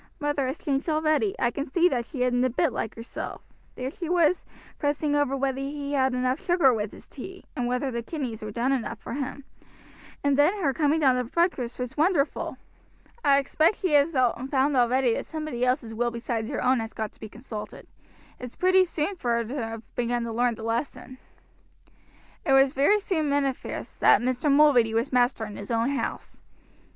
"Mother 0.19 0.47
has 0.47 0.57
changed 0.57 0.89
already; 0.89 1.35
I 1.37 1.51
can 1.51 1.69
see 1.71 1.87
that 1.89 2.05
she 2.05 2.23
isn't 2.23 2.43
a 2.43 2.49
bit 2.49 2.73
like 2.73 2.95
herself. 2.95 3.43
There 3.75 3.91
she 3.91 4.09
was 4.09 4.47
fussing 4.79 5.15
over 5.15 5.37
whether 5.37 5.59
he 5.61 5.93
had 5.93 6.15
enough 6.15 6.43
sugar 6.43 6.73
with 6.73 6.91
his 6.91 7.07
tea, 7.07 7.45
and 7.55 7.67
whether 7.67 7.91
the 7.91 8.01
kidneys 8.01 8.41
were 8.41 8.49
done 8.49 8.71
enough 8.71 8.97
for 8.97 9.13
him; 9.13 9.43
then 10.23 10.59
her 10.63 10.73
coming 10.73 10.99
down 10.99 11.17
to 11.17 11.23
breakfast 11.25 11.77
was 11.77 11.97
wonderful. 11.97 12.57
I 13.23 13.37
expect 13.37 13.77
she 13.81 13.93
has 13.93 14.13
found 14.13 14.75
already 14.75 15.13
that 15.13 15.27
somebody 15.27 15.63
else's 15.63 15.93
will 15.93 16.09
besides 16.09 16.49
her 16.49 16.63
own 16.63 16.79
has 16.79 16.93
got 16.93 17.11
to 17.11 17.19
be 17.19 17.29
consulted; 17.29 17.85
it's 18.39 18.55
pretty 18.55 18.85
soon 18.85 19.17
for 19.17 19.35
her 19.37 19.45
to 19.45 19.67
have 19.67 19.95
begun 19.95 20.23
to 20.23 20.31
learn 20.31 20.55
the 20.55 20.63
lesson." 20.63 21.19
It 22.43 22.53
was 22.53 22.73
very 22.73 22.97
soon 22.97 23.29
manifest 23.29 23.99
that 23.99 24.19
Mr. 24.19 24.51
Mulready 24.51 24.95
was 24.95 25.13
master 25.13 25.45
in 25.45 25.57
his 25.57 25.69
own 25.69 25.91
house. 25.91 26.41